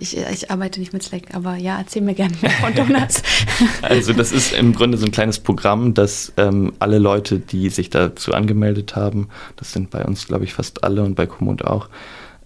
[0.00, 3.22] Ich, ich arbeite nicht mit Slack, aber ja, erzähl mir gerne mehr von Donuts.
[3.82, 7.88] also das ist im Grunde so ein kleines Programm, das ähm, alle Leute, die sich
[7.88, 11.88] dazu angemeldet haben, das sind bei uns, glaube ich, fast alle und bei Komoot auch,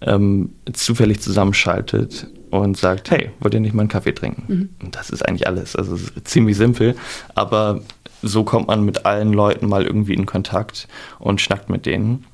[0.05, 4.45] ähm, zufällig zusammenschaltet und sagt, hey, wollt ihr nicht mal einen Kaffee trinken?
[4.47, 4.69] Mhm.
[4.83, 5.75] Und das ist eigentlich alles.
[5.77, 6.95] Also ziemlich simpel,
[7.35, 7.81] aber
[8.23, 10.89] so kommt man mit allen Leuten mal irgendwie in Kontakt
[11.19, 12.25] und schnackt mit denen.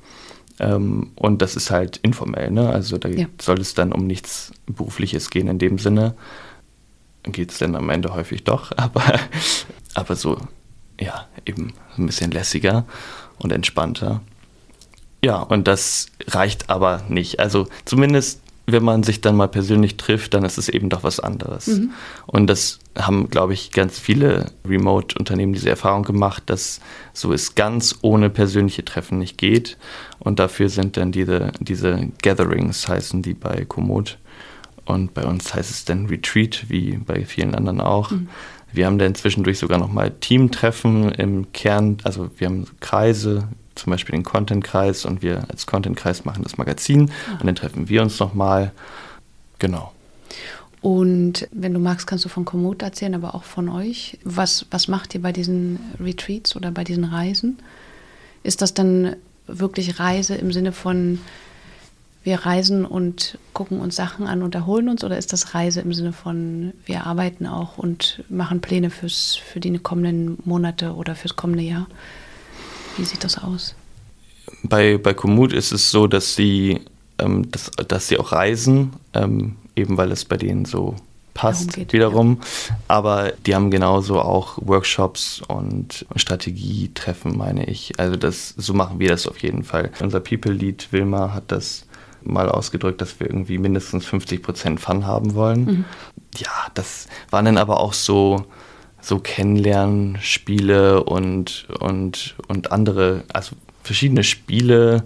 [0.59, 2.69] Ähm, und das ist halt informell, ne?
[2.69, 3.25] Also da ja.
[3.41, 6.15] soll es dann um nichts Berufliches gehen in dem Sinne.
[7.23, 9.03] Geht es dann am Ende häufig doch, aber,
[9.95, 10.37] aber so,
[10.99, 12.85] ja, eben ein bisschen lässiger
[13.39, 14.21] und entspannter.
[15.23, 17.39] Ja, und das reicht aber nicht.
[17.39, 21.19] Also zumindest, wenn man sich dann mal persönlich trifft, dann ist es eben doch was
[21.19, 21.67] anderes.
[21.67, 21.91] Mhm.
[22.25, 26.79] Und das haben, glaube ich, ganz viele Remote-Unternehmen diese Erfahrung gemacht, dass
[27.13, 29.77] so es ganz ohne persönliche Treffen nicht geht.
[30.19, 34.17] Und dafür sind dann diese, diese Gatherings, heißen die bei Komoot.
[34.85, 38.11] Und bei uns heißt es dann Retreat, wie bei vielen anderen auch.
[38.11, 38.29] Mhm.
[38.73, 44.13] Wir haben dann zwischendurch sogar nochmal Teamtreffen im Kern, also wir haben Kreise, zum Beispiel
[44.13, 47.39] den Content-Kreis und wir als Content-Kreis machen das Magazin ah.
[47.39, 48.71] und dann treffen wir uns nochmal.
[49.59, 49.91] Genau.
[50.81, 54.17] Und wenn du magst, kannst du von Komoot erzählen, aber auch von euch.
[54.23, 57.59] Was, was macht ihr bei diesen Retreats oder bei diesen Reisen?
[58.43, 61.19] Ist das dann wirklich Reise im Sinne von,
[62.23, 65.03] wir reisen und gucken uns Sachen an und erholen uns?
[65.03, 69.59] Oder ist das Reise im Sinne von, wir arbeiten auch und machen Pläne fürs, für
[69.59, 71.87] die kommenden Monate oder fürs kommende Jahr?
[72.97, 73.75] Wie sieht das aus?
[74.63, 76.81] Bei, bei Komoot ist es so, dass sie,
[77.17, 80.95] ähm, dass, dass sie auch reisen, ähm, eben weil es bei denen so
[81.33, 82.39] passt geht, wiederum.
[82.39, 82.75] Ja.
[82.87, 87.93] Aber die haben genauso auch Workshops und Strategietreffen, meine ich.
[87.97, 89.91] Also das, so machen wir das auf jeden Fall.
[90.01, 91.85] Unser People Lead Wilma hat das
[92.23, 95.65] mal ausgedrückt, dass wir irgendwie mindestens 50 Prozent Fun haben wollen.
[95.65, 95.85] Mhm.
[96.37, 98.45] Ja, das waren dann aber auch so
[99.01, 105.03] so Kennenlernspiele und, und, und andere, also verschiedene Spiele.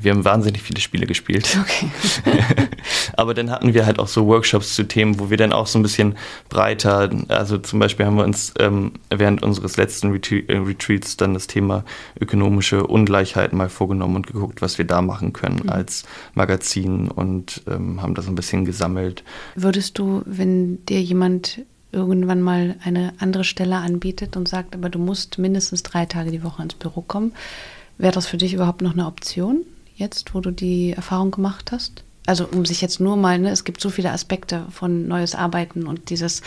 [0.00, 1.58] Wir haben wahnsinnig viele Spiele gespielt.
[1.60, 1.90] Okay.
[3.16, 5.78] Aber dann hatten wir halt auch so Workshops zu Themen, wo wir dann auch so
[5.78, 6.16] ein bisschen
[6.48, 11.48] breiter, also zum Beispiel haben wir uns ähm, während unseres letzten äh, Retreats dann das
[11.48, 11.84] Thema
[12.20, 15.70] ökonomische Ungleichheit mal vorgenommen und geguckt, was wir da machen können mhm.
[15.70, 19.24] als Magazin und ähm, haben das ein bisschen gesammelt.
[19.56, 24.98] Würdest du, wenn dir jemand irgendwann mal eine andere Stelle anbietet und sagt, aber du
[24.98, 27.32] musst mindestens drei Tage die Woche ins Büro kommen,
[27.96, 29.62] wäre das für dich überhaupt noch eine Option,
[29.96, 32.04] jetzt, wo du die Erfahrung gemacht hast?
[32.26, 35.86] Also um sich jetzt nur mal, ne, es gibt so viele Aspekte von neues Arbeiten
[35.86, 36.42] und dieses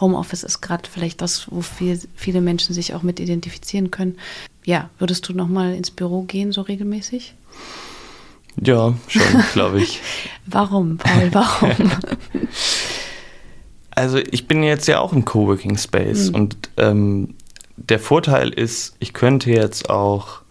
[0.00, 4.16] Homeoffice ist gerade vielleicht das, wo viel, viele Menschen sich auch mit identifizieren können.
[4.64, 7.34] Ja, würdest du noch mal ins Büro gehen so regelmäßig?
[8.62, 10.00] Ja, schon, glaube ich.
[10.46, 11.70] warum, Paul, warum?
[13.96, 16.34] Also ich bin jetzt ja auch im Coworking Space mhm.
[16.34, 17.34] und ähm,
[17.76, 20.42] der Vorteil ist, ich könnte jetzt auch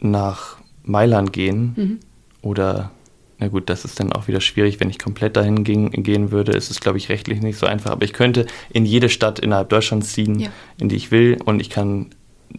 [0.00, 2.00] nach Mailand gehen mhm.
[2.42, 2.90] oder
[3.38, 6.52] na gut, das ist dann auch wieder schwierig, wenn ich komplett dahin ging, gehen würde,
[6.52, 7.90] ist es, glaube ich, rechtlich nicht so einfach.
[7.90, 10.48] Aber ich könnte in jede Stadt innerhalb Deutschlands ziehen, ja.
[10.78, 12.14] in die ich will, und ich kann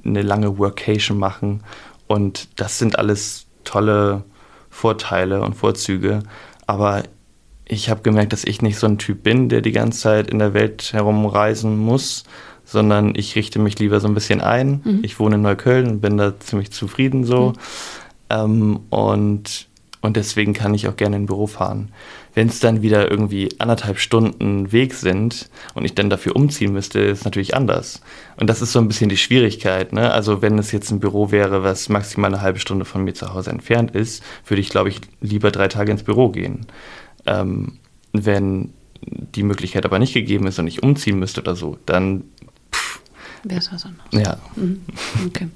[0.06, 1.64] eine lange Workation machen.
[2.06, 4.24] Und das sind alles tolle
[4.70, 6.20] Vorteile und Vorzüge.
[6.68, 7.04] Aber
[7.68, 10.40] ich habe gemerkt, dass ich nicht so ein Typ bin, der die ganze Zeit in
[10.40, 12.24] der Welt herumreisen muss,
[12.64, 14.82] sondern ich richte mich lieber so ein bisschen ein.
[14.84, 15.00] Mhm.
[15.04, 17.50] Ich wohne in Neukölln und bin da ziemlich zufrieden so.
[17.50, 17.54] Mhm.
[18.30, 19.68] Ähm, und,
[20.02, 21.90] und deswegen kann ich auch gerne in ein Büro fahren.
[22.34, 27.00] Wenn es dann wieder irgendwie anderthalb Stunden Weg sind und ich dann dafür umziehen müsste,
[27.00, 28.02] ist es natürlich anders.
[28.40, 29.92] Und das ist so ein bisschen die Schwierigkeit.
[29.92, 30.12] Ne?
[30.12, 33.34] Also wenn es jetzt ein Büro wäre, was maximal eine halbe Stunde von mir zu
[33.34, 36.68] Hause entfernt ist, würde ich, glaube ich, lieber drei Tage ins Büro gehen.
[37.28, 37.80] Ähm,
[38.14, 42.24] wenn die Möglichkeit aber nicht gegeben ist und ich umziehen müsste oder so, dann
[43.44, 44.12] wäre es was anderes.
[44.12, 44.38] Ja.
[44.56, 44.82] Mhm.
[45.28, 45.48] Okay.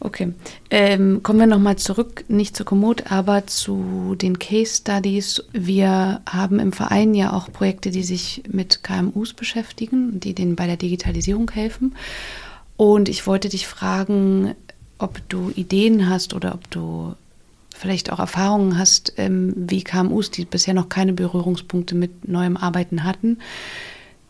[0.00, 0.32] Okay.
[0.70, 5.42] Ähm, kommen wir nochmal zurück, nicht zu Komoot, aber zu den Case Studies.
[5.52, 10.66] Wir haben im Verein ja auch Projekte, die sich mit KMUs beschäftigen, die denen bei
[10.66, 11.96] der Digitalisierung helfen.
[12.76, 14.54] Und ich wollte dich fragen,
[14.98, 17.14] ob du Ideen hast oder ob du
[17.78, 23.04] vielleicht auch Erfahrungen hast, ähm, wie KMUs, die bisher noch keine Berührungspunkte mit neuem Arbeiten
[23.04, 23.38] hatten,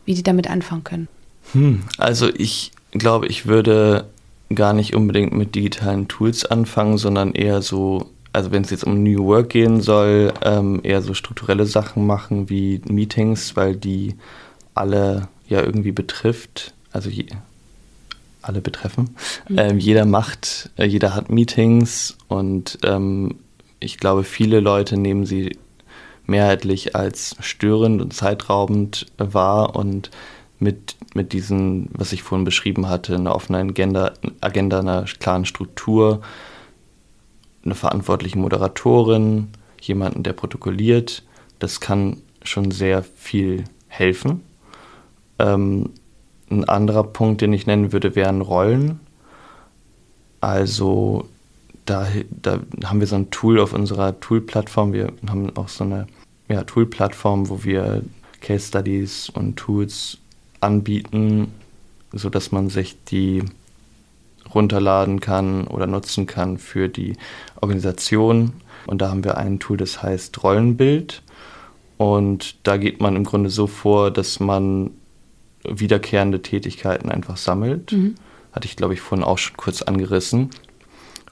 [0.04, 1.08] wie die damit anfangen können.
[1.52, 4.06] Hm, also ich glaube, ich würde
[4.54, 9.02] gar nicht unbedingt mit digitalen Tools anfangen, sondern eher so also wenn es jetzt um
[9.02, 14.16] New Work gehen soll, ähm, eher so strukturelle Sachen machen wie Meetings, weil die
[14.74, 17.26] alle ja irgendwie betrifft, also je,
[18.48, 19.10] alle betreffen.
[19.48, 19.58] Mhm.
[19.58, 23.36] Ähm, jeder macht, äh, jeder hat Meetings und ähm,
[23.80, 25.56] ich glaube, viele Leute nehmen sie
[26.26, 30.10] mehrheitlich als störend und zeitraubend wahr und
[30.58, 36.20] mit, mit diesen, was ich vorhin beschrieben hatte, einer offenen Agenda, Agenda einer klaren Struktur,
[37.64, 39.48] eine verantwortliche Moderatorin,
[39.80, 41.22] jemanden, der protokolliert,
[41.58, 44.42] das kann schon sehr viel helfen.
[45.38, 45.90] Ähm,
[46.50, 49.00] ein anderer Punkt, den ich nennen würde, wären Rollen.
[50.40, 51.28] Also
[51.84, 54.92] da, da haben wir so ein Tool auf unserer Tool-Plattform.
[54.92, 56.06] Wir haben auch so eine
[56.48, 58.02] ja, Tool-Plattform, wo wir
[58.40, 60.18] Case Studies und Tools
[60.60, 61.52] anbieten,
[62.12, 63.42] sodass man sich die
[64.54, 67.16] runterladen kann oder nutzen kann für die
[67.60, 68.52] Organisation.
[68.86, 71.22] Und da haben wir ein Tool, das heißt Rollenbild.
[71.98, 74.90] Und da geht man im Grunde so vor, dass man
[75.70, 77.92] wiederkehrende Tätigkeiten einfach sammelt.
[77.92, 78.14] Mhm.
[78.52, 80.50] Hatte ich, glaube ich, vorhin auch schon kurz angerissen.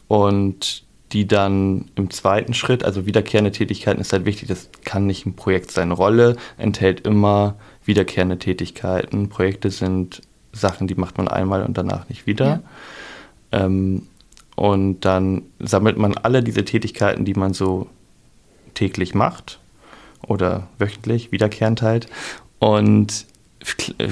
[0.09, 5.25] Und die dann im zweiten Schritt, also wiederkehrende Tätigkeiten ist halt wichtig, das kann nicht
[5.25, 5.93] ein Projekt sein.
[5.93, 9.29] Rolle enthält immer wiederkehrende Tätigkeiten.
[9.29, 10.23] Projekte sind
[10.53, 12.63] Sachen, die macht man einmal und danach nicht wieder.
[13.53, 13.65] Ja.
[13.65, 14.03] Ähm,
[14.57, 17.89] und dann sammelt man alle diese Tätigkeiten, die man so
[18.75, 19.61] täglich macht
[20.27, 22.09] oder wöchentlich wiederkehrend halt
[22.59, 23.27] und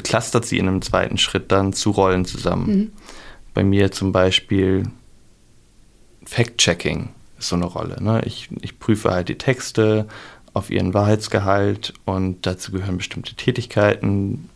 [0.02, 2.66] clustert sie in einem zweiten Schritt dann zu Rollen zusammen.
[2.66, 2.92] Mhm.
[3.54, 4.84] Bei mir zum Beispiel
[6.24, 8.02] Fact-Checking ist so eine Rolle.
[8.02, 8.22] Ne?
[8.24, 10.08] Ich, ich prüfe halt die Texte
[10.54, 14.48] auf ihren Wahrheitsgehalt und dazu gehören bestimmte Tätigkeiten,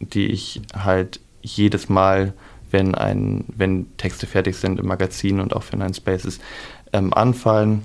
[0.00, 2.34] die ich halt jedes Mal,
[2.70, 6.40] wenn, ein, wenn Texte fertig sind im Magazin und auch für Nine Spaces,
[6.92, 7.82] ähm, anfallen.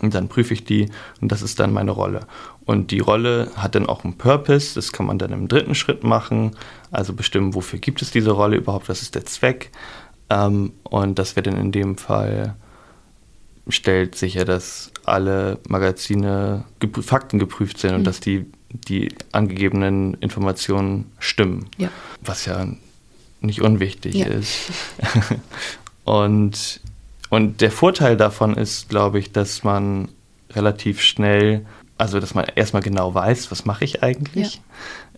[0.00, 2.26] Und dann prüfe ich die und das ist dann meine Rolle.
[2.64, 6.04] Und die Rolle hat dann auch einen Purpose, das kann man dann im dritten Schritt
[6.04, 6.52] machen,
[6.90, 9.70] also bestimmen, wofür gibt es diese Rolle überhaupt, was ist der Zweck.
[10.30, 12.54] Ähm, und das wird dann in dem Fall
[13.68, 17.96] stellt sicher, dass alle Magazine geprü Fakten geprüft sind mhm.
[17.98, 21.66] und dass die, die angegebenen Informationen stimmen.
[21.78, 21.88] Ja.
[22.22, 22.66] Was ja
[23.40, 24.26] nicht unwichtig ja.
[24.26, 24.70] ist.
[26.04, 26.80] und,
[27.30, 30.08] und der Vorteil davon ist, glaube ich, dass man
[30.54, 31.66] relativ schnell,
[31.98, 34.60] also dass man erstmal genau weiß, was mache ich eigentlich.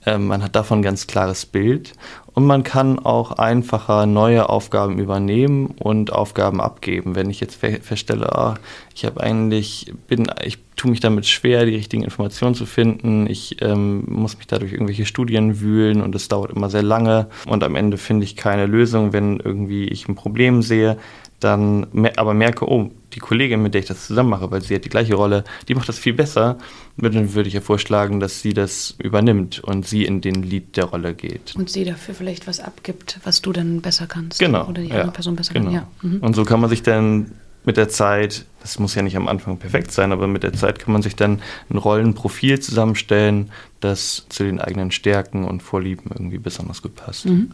[0.06, 1.92] Ähm, man hat davon ein ganz klares Bild
[2.34, 7.14] und man kann auch einfacher neue Aufgaben übernehmen und Aufgaben abgeben.
[7.14, 8.56] Wenn ich jetzt feststelle, ah,
[8.94, 13.28] ich habe eigentlich, bin, ich tue mich damit schwer, die richtigen Informationen zu finden.
[13.28, 17.28] Ich ähm, muss mich dadurch irgendwelche Studien wühlen und es dauert immer sehr lange.
[17.46, 20.98] Und am Ende finde ich keine Lösung, wenn irgendwie ich ein Problem sehe,
[21.40, 21.86] dann
[22.16, 24.88] aber merke, oh, die Kollegin, mit der ich das zusammen mache, weil sie hat die
[24.88, 26.58] gleiche Rolle, die macht das viel besser,
[26.96, 30.84] dann würde ich ja vorschlagen, dass sie das übernimmt und sie in den Lied der
[30.84, 31.54] Rolle geht.
[31.56, 34.38] Und sie dafür vielleicht was abgibt, was du dann besser kannst.
[34.38, 34.68] Genau.
[34.68, 35.66] Oder die ja, andere Person besser genau.
[35.66, 35.74] kann.
[35.74, 35.88] Ja.
[36.02, 36.18] Mhm.
[36.20, 37.32] Und so kann man sich dann
[37.64, 40.78] mit der Zeit, das muss ja nicht am Anfang perfekt sein, aber mit der Zeit
[40.78, 46.38] kann man sich dann ein Rollenprofil zusammenstellen, das zu den eigenen Stärken und Vorlieben irgendwie
[46.38, 47.26] besonders gut passt.
[47.26, 47.52] Mhm.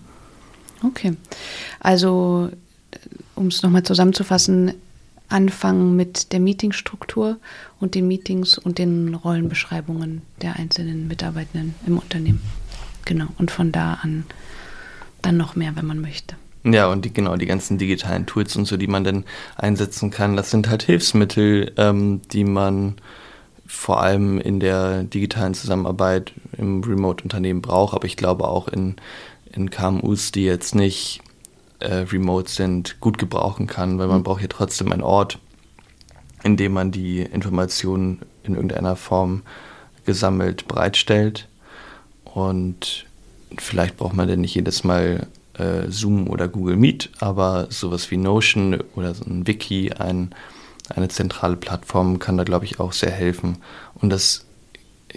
[0.85, 1.14] Okay.
[1.79, 2.50] Also,
[3.37, 4.74] um es nochmal zusammenzufassen,
[5.31, 7.38] anfangen mit der Meetingstruktur
[7.79, 12.43] und den Meetings und den Rollenbeschreibungen der einzelnen Mitarbeitenden im Unternehmen.
[13.05, 13.27] Genau.
[13.38, 14.25] Und von da an
[15.23, 16.37] dann noch mehr, wenn man möchte.
[16.64, 19.25] Ja, und die, genau, die ganzen digitalen Tools und so, die man dann
[19.57, 22.97] einsetzen kann, das sind halt Hilfsmittel, ähm, die man
[23.66, 28.97] vor allem in der digitalen Zusammenarbeit im Remote-Unternehmen braucht, aber ich glaube auch in,
[29.53, 31.23] in KMUs, die jetzt nicht
[31.81, 34.25] äh, remote sind, gut gebrauchen kann, weil man mhm.
[34.25, 35.38] braucht ja trotzdem einen Ort,
[36.43, 39.43] in dem man die Informationen in irgendeiner Form
[40.05, 41.49] gesammelt bereitstellt.
[42.25, 43.07] Und
[43.59, 48.16] vielleicht braucht man dann nicht jedes Mal äh, Zoom oder Google Meet, aber sowas wie
[48.16, 50.35] Notion oder so ein Wiki, ein,
[50.88, 53.59] eine zentrale Plattform kann da, glaube ich, auch sehr helfen.
[53.95, 54.47] Und das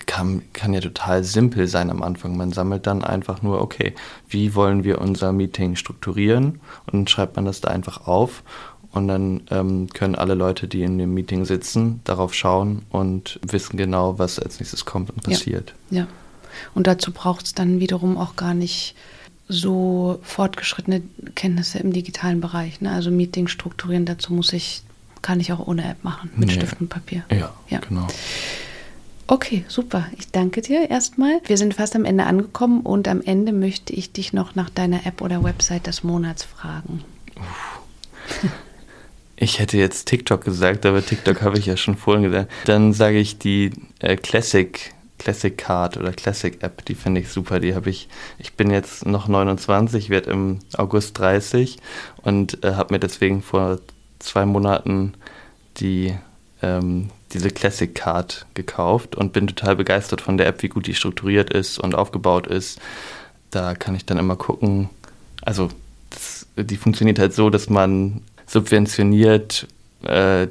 [0.05, 2.35] kann, kann ja total simpel sein am Anfang.
[2.35, 3.93] Man sammelt dann einfach nur, okay,
[4.27, 6.59] wie wollen wir unser Meeting strukturieren?
[6.85, 8.43] Und dann schreibt man das da einfach auf.
[8.91, 13.75] Und dann ähm, können alle Leute, die in dem Meeting sitzen, darauf schauen und wissen
[13.75, 15.73] genau, was als nächstes kommt und passiert.
[15.89, 16.01] Ja.
[16.01, 16.07] ja.
[16.75, 18.95] Und dazu braucht es dann wiederum auch gar nicht
[19.49, 21.01] so fortgeschrittene
[21.35, 22.81] Kenntnisse im digitalen Bereich.
[22.81, 22.91] Ne?
[22.91, 24.83] Also Meeting strukturieren, dazu muss ich,
[25.23, 26.53] kann ich auch ohne App machen, mit nee.
[26.53, 27.23] Stift und Papier.
[27.31, 28.07] Ja, ja, genau.
[29.27, 30.07] Okay, super.
[30.17, 31.41] Ich danke dir erstmal.
[31.45, 35.05] Wir sind fast am Ende angekommen und am Ende möchte ich dich noch nach deiner
[35.05, 37.03] App oder Website des Monats fragen.
[39.35, 42.51] Ich hätte jetzt TikTok gesagt, aber TikTok habe ich ja schon vorhin gesagt.
[42.65, 47.59] Dann sage ich die äh, Classic, Classic Card oder Classic App, die finde ich super.
[47.59, 48.07] Die habe ich,
[48.37, 51.77] ich bin jetzt noch 29, werde im August 30
[52.21, 53.79] und äh, habe mir deswegen vor
[54.19, 55.13] zwei Monaten
[55.77, 56.13] die
[56.61, 60.95] ähm, diese Classic Card gekauft und bin total begeistert von der App, wie gut die
[60.95, 62.79] strukturiert ist und aufgebaut ist.
[63.51, 64.89] Da kann ich dann immer gucken.
[65.41, 65.69] Also
[66.09, 69.67] das, die funktioniert halt so, dass man subventioniert
[70.03, 70.47] äh,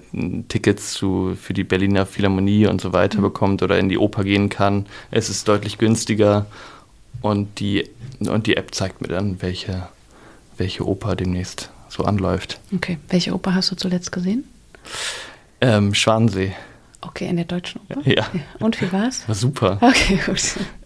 [0.48, 3.22] Tickets zu, für die Berliner Philharmonie und so weiter mhm.
[3.22, 4.86] bekommt oder in die Oper gehen kann.
[5.10, 6.46] Es ist deutlich günstiger
[7.20, 7.88] und die,
[8.20, 9.88] und die App zeigt mir dann, welche,
[10.56, 12.58] welche Oper demnächst so anläuft.
[12.74, 14.44] Okay, welche Oper hast du zuletzt gesehen?
[15.60, 16.54] Ähm, Schwansee.
[17.02, 18.00] Okay, in der deutschen Oper?
[18.08, 18.14] Ja.
[18.14, 18.26] ja.
[18.60, 19.26] Und wie war's?
[19.28, 19.78] War super.
[19.80, 20.40] Okay, gut.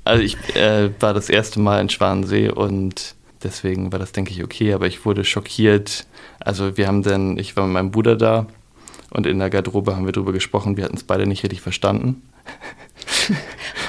[0.04, 4.42] Also ich äh, war das erste Mal in Schwansee und deswegen war das, denke ich,
[4.42, 6.06] okay, aber ich wurde schockiert.
[6.40, 8.46] Also wir haben dann, ich war mit meinem Bruder da
[9.10, 12.22] und in der Garderobe haben wir darüber gesprochen, wir hatten es beide nicht richtig verstanden.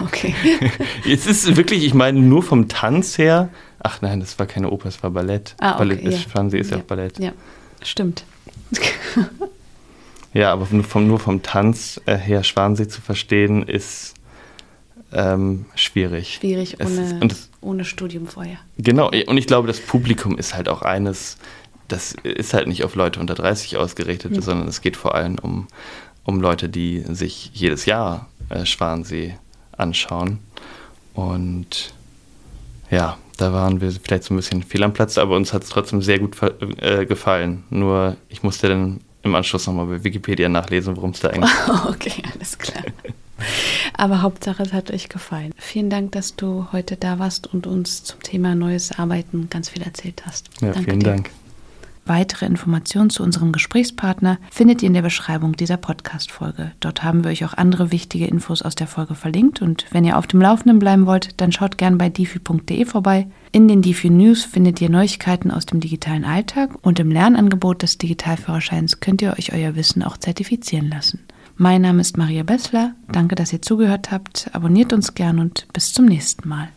[0.04, 0.36] Okay.
[1.10, 4.90] es ist wirklich, ich meine, nur vom Tanz her, ach nein, das war keine Oper,
[4.90, 5.56] es war Ballett.
[5.60, 6.10] Ah, okay, Ballett ja.
[6.10, 6.84] ist, Schwansee ist ja, Ja.
[6.84, 7.20] auch Ballett.
[7.20, 7.32] Ja,
[7.82, 8.24] stimmt.
[10.34, 14.14] Ja, aber nur vom, nur vom Tanz äh, her Schwansee zu verstehen, ist
[15.14, 16.36] ähm, schwierig.
[16.42, 18.58] Schwierig Es ist- ohne, und ohne Studium vorher.
[18.78, 21.38] Genau, und ich glaube, das Publikum ist halt auch eines,
[21.88, 24.42] das ist halt nicht auf Leute unter 30 ausgerichtet, Mhm.
[24.42, 25.68] sondern es geht vor allem um,
[26.26, 29.36] um Leute, die sich jedes Jahr äh, Schwansee
[29.78, 30.40] anschauen.
[31.14, 31.94] Und
[32.92, 35.70] ja, da waren wir vielleicht so ein bisschen fehl am Platz, aber uns hat es
[35.70, 36.36] trotzdem sehr gut
[36.80, 37.64] äh, gefallen.
[37.70, 41.52] Nur ich musste dann im Anschluss nochmal bei Wikipedia nachlesen, worum es da eigentlich
[41.88, 42.84] Okay, alles klar.
[43.94, 45.54] Aber Hauptsache, es hat euch gefallen.
[45.58, 49.84] Vielen Dank, dass du heute da warst und uns zum Thema neues Arbeiten ganz viel
[49.84, 50.50] erzählt hast.
[50.62, 51.10] Ja, Danke vielen dir.
[51.12, 51.30] Dank.
[52.08, 56.72] Weitere Informationen zu unserem Gesprächspartner findet ihr in der Beschreibung dieser Podcast-Folge.
[56.80, 60.18] Dort haben wir euch auch andere wichtige Infos aus der Folge verlinkt und wenn ihr
[60.18, 63.28] auf dem Laufenden bleiben wollt, dann schaut gern bei difi.de vorbei.
[63.52, 67.98] In den Difi News findet ihr Neuigkeiten aus dem digitalen Alltag und im Lernangebot des
[67.98, 71.20] Digitalführerscheins könnt ihr euch euer Wissen auch zertifizieren lassen.
[71.56, 72.94] Mein Name ist Maria Bessler.
[73.12, 74.50] Danke, dass ihr zugehört habt.
[74.54, 76.70] Abonniert uns gern und bis zum nächsten Mal.